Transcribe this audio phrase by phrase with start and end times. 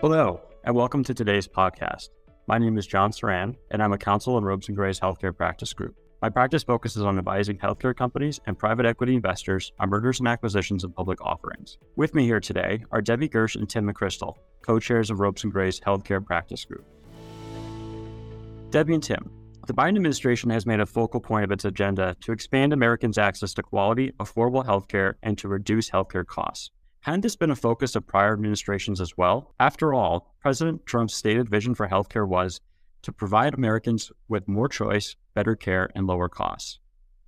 [0.00, 2.08] Hello, and welcome to today's podcast.
[2.46, 5.74] My name is John Saran, and I'm a counsel in Ropes and Gray's Healthcare Practice
[5.74, 5.94] Group.
[6.22, 10.84] My practice focuses on advising healthcare companies and private equity investors on mergers and acquisitions
[10.84, 11.76] and public offerings.
[11.96, 15.78] With me here today are Debbie Gersh and Tim McCrystal, co-chairs of Ropes and Gray's
[15.80, 16.86] Healthcare Practice Group.
[18.70, 19.30] Debbie and Tim,
[19.66, 23.52] the Biden administration has made a focal point of its agenda to expand Americans' access
[23.52, 26.70] to quality, affordable healthcare and to reduce healthcare costs.
[27.02, 29.54] Hadn't this been a focus of prior administrations as well?
[29.58, 32.60] After all, President Trump's stated vision for healthcare was
[33.00, 36.78] to provide Americans with more choice, better care, and lower costs.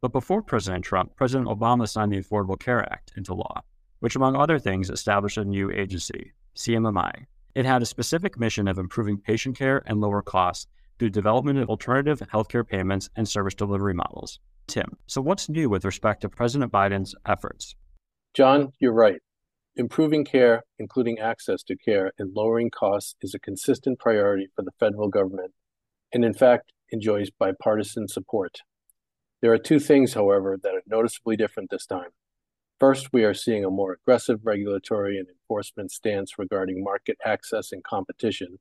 [0.00, 3.62] But before President Trump, President Obama signed the Affordable Care Act into law,
[4.00, 7.26] which, among other things, established a new agency, CMMI.
[7.54, 10.66] It had a specific mission of improving patient care and lower costs
[10.98, 14.40] through development of alternative healthcare payments and service delivery models.
[14.66, 17.76] Tim, so what's new with respect to President Biden's efforts?
[18.34, 19.20] John, you're right.
[19.76, 24.72] Improving care, including access to care, and lowering costs is a consistent priority for the
[24.80, 25.52] federal government,
[26.12, 28.58] and in fact, enjoys bipartisan support.
[29.40, 32.10] There are two things, however, that are noticeably different this time.
[32.80, 37.84] First, we are seeing a more aggressive regulatory and enforcement stance regarding market access and
[37.84, 38.58] competition.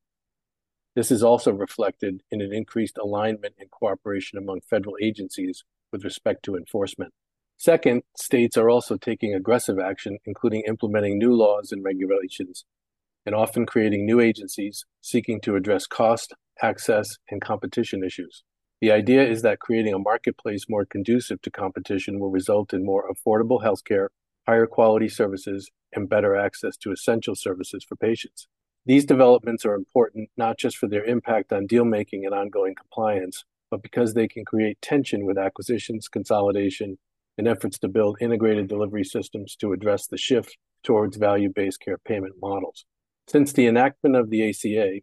[0.96, 6.44] This is also reflected in an increased alignment and cooperation among federal agencies with respect
[6.44, 7.14] to enforcement.
[7.60, 12.64] Second, states are also taking aggressive action, including implementing new laws and regulations,
[13.26, 18.44] and often creating new agencies seeking to address cost, access, and competition issues.
[18.80, 23.04] The idea is that creating a marketplace more conducive to competition will result in more
[23.12, 24.08] affordable healthcare,
[24.48, 28.48] higher quality services, and better access to essential services for patients.
[28.86, 33.44] These developments are important not just for their impact on deal making and ongoing compliance,
[33.70, 36.98] but because they can create tension with acquisitions, consolidation,
[37.40, 41.98] and efforts to build integrated delivery systems to address the shift towards value based care
[41.98, 42.86] payment models.
[43.28, 45.00] Since the enactment of the ACA,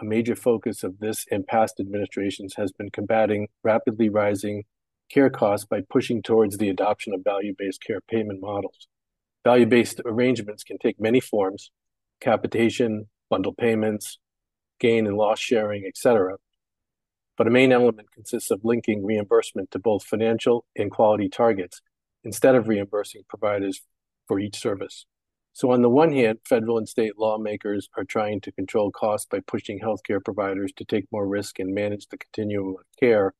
[0.00, 4.62] a major focus of this and past administrations has been combating rapidly rising
[5.10, 8.86] care costs by pushing towards the adoption of value based care payment models.
[9.44, 11.70] Value based arrangements can take many forms
[12.20, 14.18] capitation, bundle payments,
[14.78, 16.36] gain and loss sharing, etc
[17.40, 21.80] but a main element consists of linking reimbursement to both financial and quality targets
[22.22, 23.80] instead of reimbursing providers
[24.28, 25.06] for each service.
[25.54, 29.40] So, on the one hand, federal and state lawmakers are trying to control costs by
[29.40, 33.32] pushing healthcare providers to take more risk and manage the continuum of care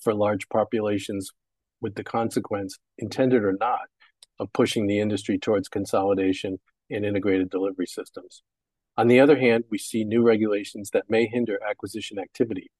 [0.00, 1.30] for large populations,
[1.82, 3.82] with the consequence, intended or not,
[4.38, 6.58] of pushing the industry towards consolidation
[6.88, 8.42] and integrated delivery systems.
[8.96, 12.70] On the other hand, we see new regulations that may hinder acquisition activity,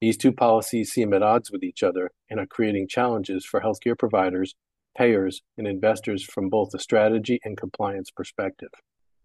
[0.00, 3.98] these two policies seem at odds with each other and are creating challenges for healthcare
[3.98, 4.54] providers,
[4.96, 8.70] payers, and investors from both a strategy and compliance perspective.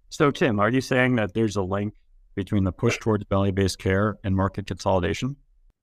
[0.10, 1.94] So, Tim, are you saying that there's a link
[2.36, 5.38] between the push towards value based care and market consolidation?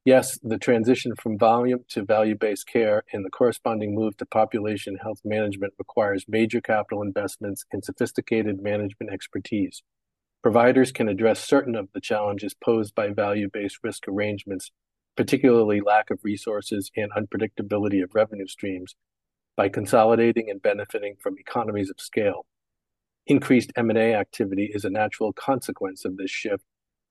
[0.04, 4.96] Yes, the transition from volume to value based care and the corresponding move to population
[4.96, 9.82] health management requires major capital investments and sophisticated management expertise.
[10.42, 14.72] Providers can address certain of the challenges posed by value based risk arrangements,
[15.16, 18.96] particularly lack of resources and unpredictability of revenue streams,
[19.56, 22.46] by consolidating and benefiting from economies of scale.
[23.26, 26.64] Increased M&A activity is a natural consequence of this shift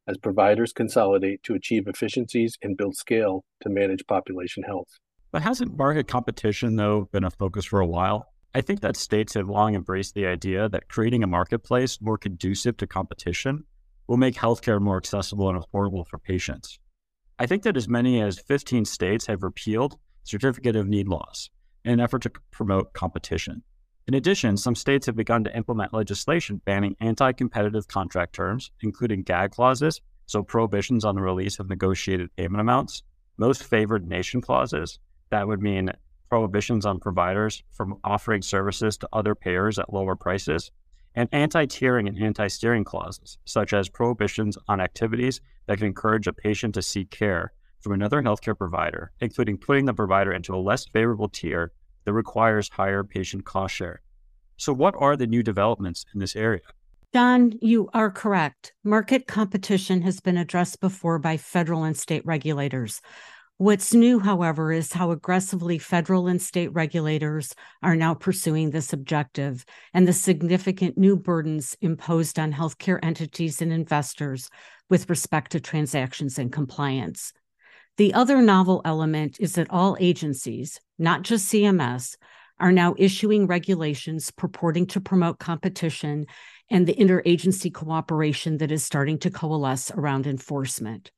[0.07, 4.97] as providers consolidate to achieve efficiencies and build scale to manage population health.
[5.31, 8.30] But hasn't market competition, though, been a focus for a while?
[8.53, 12.75] I think that states have long embraced the idea that creating a marketplace more conducive
[12.77, 13.63] to competition
[14.07, 16.77] will make healthcare more accessible and affordable for patients.
[17.39, 21.49] I think that as many as 15 states have repealed certificate of need laws
[21.85, 23.63] in an effort to promote competition.
[24.07, 29.23] In addition, some states have begun to implement legislation banning anti competitive contract terms, including
[29.23, 33.03] gag clauses, so prohibitions on the release of negotiated payment amounts,
[33.37, 35.89] most favored nation clauses, that would mean
[36.31, 40.71] prohibitions on providers from offering services to other payers at lower prices,
[41.13, 46.27] and anti tiering and anti steering clauses, such as prohibitions on activities that can encourage
[46.27, 47.51] a patient to seek care
[47.81, 51.73] from another healthcare provider, including putting the provider into a less favorable tier
[52.05, 54.01] that requires higher patient cost share.
[54.55, 56.61] So, what are the new developments in this area?
[57.13, 58.71] John, you are correct.
[58.85, 63.01] Market competition has been addressed before by federal and state regulators.
[63.61, 67.53] What's new, however, is how aggressively federal and state regulators
[67.83, 73.71] are now pursuing this objective and the significant new burdens imposed on healthcare entities and
[73.71, 74.49] investors
[74.89, 77.33] with respect to transactions and compliance.
[77.97, 82.15] The other novel element is that all agencies, not just CMS,
[82.59, 86.25] are now issuing regulations purporting to promote competition
[86.71, 91.11] and the interagency cooperation that is starting to coalesce around enforcement.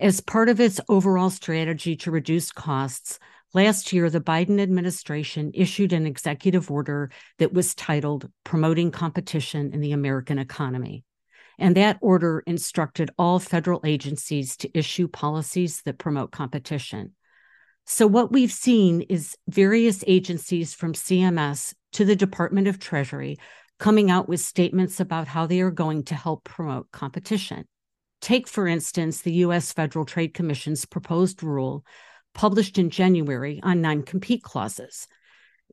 [0.00, 3.18] As part of its overall strategy to reduce costs,
[3.52, 9.80] last year the Biden administration issued an executive order that was titled Promoting Competition in
[9.80, 11.02] the American Economy.
[11.58, 17.14] And that order instructed all federal agencies to issue policies that promote competition.
[17.84, 23.38] So, what we've seen is various agencies from CMS to the Department of Treasury
[23.80, 27.66] coming out with statements about how they are going to help promote competition.
[28.20, 29.72] Take, for instance, the U.S.
[29.72, 31.84] Federal Trade Commission's proposed rule
[32.34, 35.06] published in January on non compete clauses.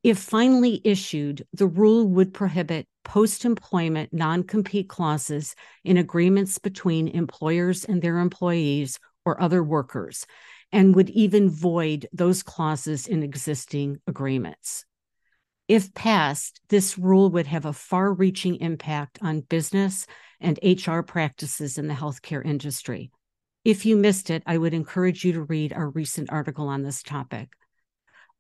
[0.03, 7.07] If finally issued, the rule would prohibit post employment non compete clauses in agreements between
[7.07, 10.25] employers and their employees or other workers
[10.71, 14.85] and would even void those clauses in existing agreements.
[15.67, 20.05] If passed, this rule would have a far reaching impact on business
[20.39, 23.09] and HR practices in the healthcare industry.
[23.63, 27.01] If you missed it, I would encourage you to read our recent article on this
[27.01, 27.49] topic.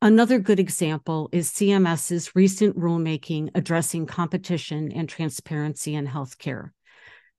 [0.01, 6.71] Another good example is CMS's recent rulemaking addressing competition and transparency in healthcare.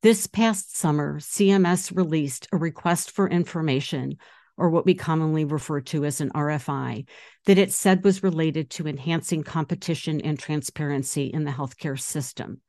[0.03, 4.17] This past summer, CMS released a request for information
[4.57, 7.07] or what we commonly refer to as an RFI,
[7.45, 12.61] that it said was related to enhancing competition and transparency in the healthcare system.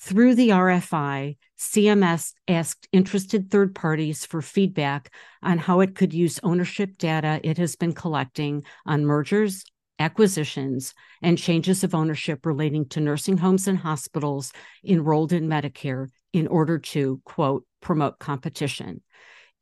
[0.00, 6.38] Through the RFI, CMS asked interested third parties for feedback on how it could use
[6.44, 9.64] ownership data it has been collecting on mergers,
[9.98, 14.52] acquisitions, and changes of ownership relating to nursing homes and hospitals
[14.84, 19.02] enrolled in Medicare in order to, quote, promote competition.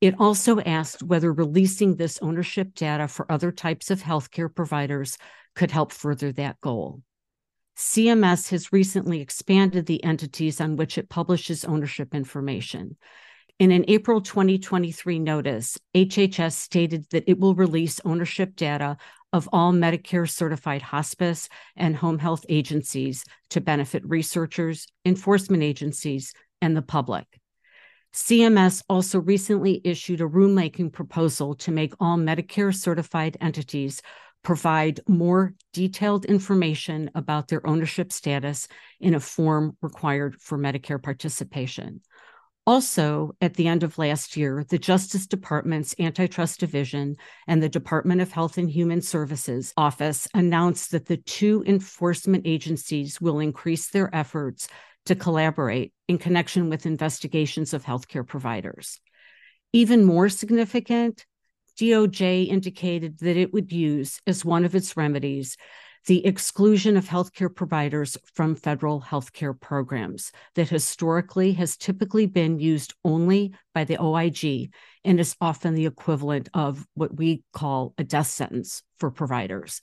[0.00, 5.16] It also asked whether releasing this ownership data for other types of healthcare providers
[5.54, 7.02] could help further that goal.
[7.76, 12.96] CMS has recently expanded the entities on which it publishes ownership information.
[13.58, 18.98] In an April 2023 notice, HHS stated that it will release ownership data
[19.32, 26.76] of all Medicare certified hospice and home health agencies to benefit researchers, enforcement agencies, and
[26.76, 27.26] the public.
[28.16, 34.00] CMS also recently issued a rulemaking proposal to make all Medicare certified entities
[34.42, 38.68] provide more detailed information about their ownership status
[39.00, 42.00] in a form required for Medicare participation.
[42.66, 47.16] Also, at the end of last year, the Justice Department's Antitrust Division
[47.46, 53.20] and the Department of Health and Human Services Office announced that the two enforcement agencies
[53.20, 54.68] will increase their efforts
[55.06, 59.00] to collaborate in connection with investigations of healthcare providers.
[59.72, 61.26] Even more significant,
[61.78, 65.56] DOJ indicated that it would use as one of its remedies
[66.06, 72.94] the exclusion of healthcare providers from federal healthcare programs that historically has typically been used
[73.04, 74.72] only by the OIG
[75.04, 79.80] and is often the equivalent of what we call a death sentence for providers.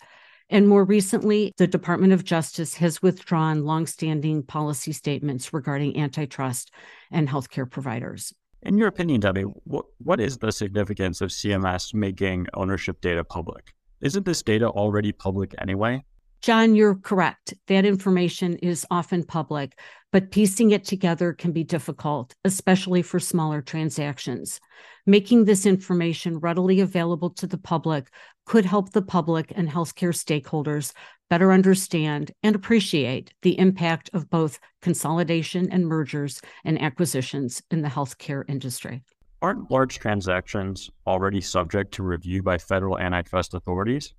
[0.54, 6.70] And more recently, the Department of Justice has withdrawn longstanding policy statements regarding antitrust
[7.10, 8.32] and healthcare providers.
[8.62, 13.74] In your opinion, Debbie, what, what is the significance of CMS making ownership data public?
[14.02, 16.04] Isn't this data already public anyway?
[16.44, 17.54] John, you're correct.
[17.68, 19.80] That information is often public,
[20.12, 24.60] but piecing it together can be difficult, especially for smaller transactions.
[25.06, 28.10] Making this information readily available to the public
[28.46, 30.92] could help the public and healthcare stakeholders
[31.30, 37.88] better understand and appreciate the impact of both consolidation and mergers and acquisitions in the
[37.88, 39.02] healthcare industry.
[39.42, 44.14] Aren't large transactions already subject to review by federal antitrust authorities?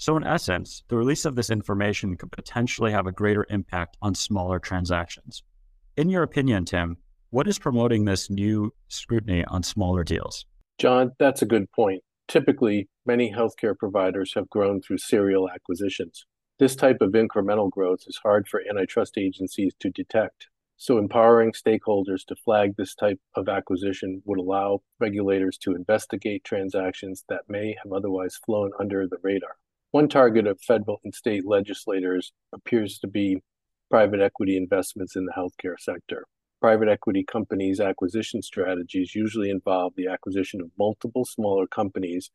[0.00, 4.14] So, in essence, the release of this information could potentially have a greater impact on
[4.14, 5.42] smaller transactions.
[5.96, 6.98] In your opinion, Tim,
[7.30, 10.46] what is promoting this new scrutiny on smaller deals?
[10.78, 12.04] John, that's a good point.
[12.28, 16.24] Typically, many healthcare providers have grown through serial acquisitions.
[16.60, 20.46] This type of incremental growth is hard for antitrust agencies to detect.
[20.76, 27.24] So, empowering stakeholders to flag this type of acquisition would allow regulators to investigate transactions
[27.28, 29.56] that may have otherwise flown under the radar.
[29.90, 33.38] One target of federal and state legislators appears to be
[33.90, 36.26] private equity investments in the healthcare sector.
[36.60, 42.30] Private equity companies' acquisition strategies usually involve the acquisition of multiple smaller companies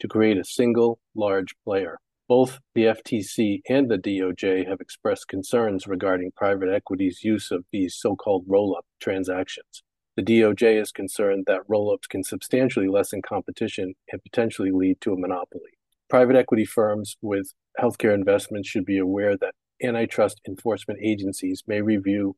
[0.00, 1.98] to create a single large player.
[2.28, 7.96] Both the FTC and the DOJ have expressed concerns regarding private equity's use of these
[7.96, 9.82] so called roll up transactions.
[10.16, 15.14] The DOJ is concerned that roll ups can substantially lessen competition and potentially lead to
[15.14, 15.77] a monopoly.
[16.08, 22.34] Private equity firms with healthcare investments should be aware that antitrust enforcement agencies may review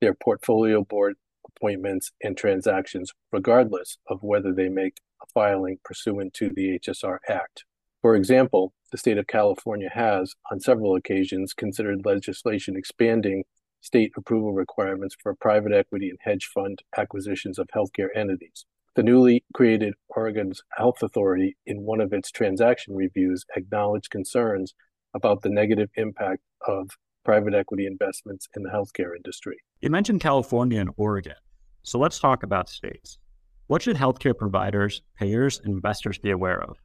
[0.00, 1.14] their portfolio board
[1.46, 7.64] appointments and transactions, regardless of whether they make a filing pursuant to the HSR Act.
[8.00, 13.44] For example, the state of California has, on several occasions, considered legislation expanding
[13.80, 18.66] state approval requirements for private equity and hedge fund acquisitions of healthcare entities.
[18.94, 24.74] The newly created Oregon's Health Authority, in one of its transaction reviews, acknowledged concerns
[25.14, 26.90] about the negative impact of
[27.24, 29.56] private equity investments in the healthcare industry.
[29.80, 31.36] You mentioned California and Oregon.
[31.82, 33.18] So let's talk about states.
[33.66, 36.76] What should healthcare providers, payers, and investors be aware of?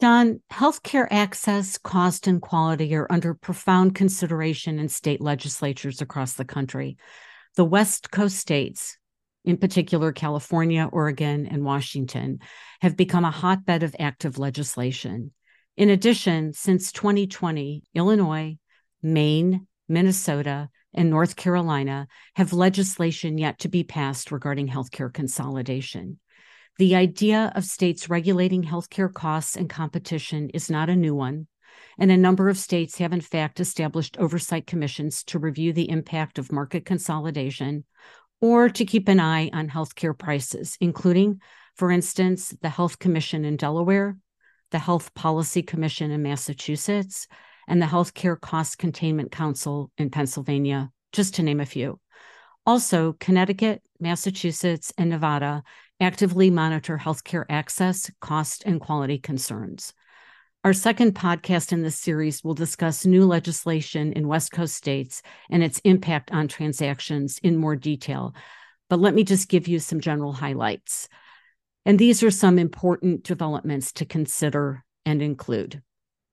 [0.00, 6.44] John, healthcare access, cost, and quality are under profound consideration in state legislatures across the
[6.44, 6.96] country.
[7.56, 8.98] The West Coast states,
[9.46, 12.40] in particular California, Oregon, and Washington,
[12.80, 15.32] have become a hotbed of active legislation.
[15.76, 18.56] In addition, since 2020, Illinois,
[19.02, 26.18] Maine, Minnesota, and North Carolina have legislation yet to be passed regarding healthcare consolidation.
[26.78, 31.46] The idea of states regulating healthcare costs and competition is not a new one,
[31.98, 36.38] and a number of states have, in fact, established oversight commissions to review the impact
[36.38, 37.84] of market consolidation
[38.40, 41.40] or to keep an eye on healthcare prices, including,
[41.74, 44.16] for instance, the Health Commission in Delaware,
[44.70, 47.26] the Health Policy Commission in Massachusetts,
[47.68, 51.98] and the Healthcare Cost Containment Council in Pennsylvania, just to name a few.
[52.64, 55.62] Also, Connecticut, Massachusetts, and Nevada
[56.00, 59.92] actively monitor healthcare access, cost, and quality concerns.
[60.66, 65.62] Our second podcast in this series will discuss new legislation in West Coast states and
[65.62, 68.34] its impact on transactions in more detail.
[68.90, 71.08] But let me just give you some general highlights.
[71.84, 75.82] And these are some important developments to consider and include.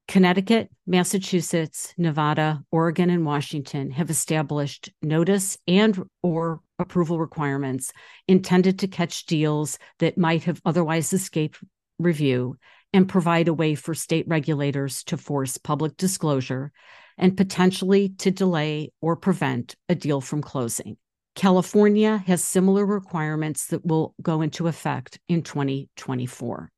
[0.07, 7.93] Connecticut, Massachusetts, Nevada, Oregon, and Washington have established notice and or approval requirements
[8.27, 11.59] intended to catch deals that might have otherwise escaped
[11.99, 12.57] review
[12.93, 16.71] and provide a way for state regulators to force public disclosure
[17.17, 20.97] and potentially to delay or prevent a deal from closing.
[21.35, 26.71] California has similar requirements that will go into effect in 2024.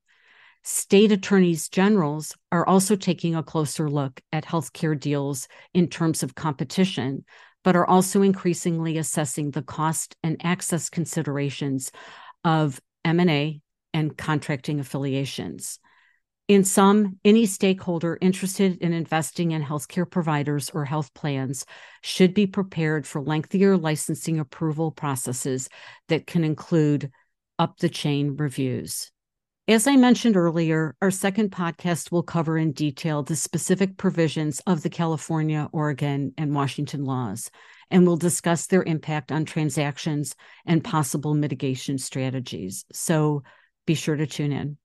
[0.63, 6.35] State attorneys generals are also taking a closer look at healthcare deals in terms of
[6.35, 7.23] competition,
[7.63, 11.91] but are also increasingly assessing the cost and access considerations
[12.43, 13.61] of M&A
[13.93, 15.79] and contracting affiliations.
[16.47, 21.65] In sum, any stakeholder interested in investing in healthcare providers or health plans
[22.03, 25.69] should be prepared for lengthier licensing approval processes
[26.07, 27.09] that can include
[27.57, 29.11] up the chain reviews.
[29.67, 34.83] As I mentioned earlier, our second podcast will cover in detail the specific provisions of
[34.83, 37.49] the California, Oregon, and Washington laws,
[37.89, 40.35] and we'll discuss their impact on transactions
[40.67, 42.85] and possible mitigation strategies.
[42.93, 43.41] So
[43.87, 44.77] be sure to tune in.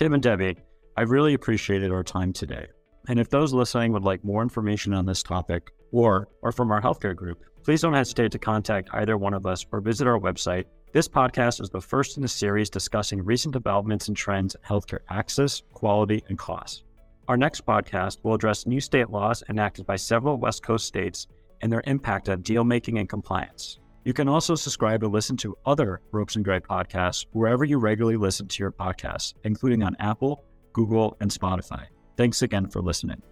[0.00, 0.56] Tim and Debbie,
[0.96, 2.68] I really appreciated our time today.
[3.08, 6.80] And if those listening would like more information on this topic or or from our
[6.80, 10.64] healthcare group, please don't hesitate to contact either one of us or visit our website
[10.94, 15.00] this podcast is the first in a series discussing recent developments and trends in healthcare
[15.10, 16.84] access, quality, and cost.
[17.28, 21.26] Our next podcast will address new state laws enacted by several West Coast states
[21.60, 23.80] and their impact on deal making and compliance.
[24.04, 28.16] You can also subscribe to listen to other Ropes and Gray podcasts wherever you regularly
[28.16, 31.86] listen to your podcasts, including on Apple, Google, and Spotify.
[32.16, 33.22] Thanks again for listening.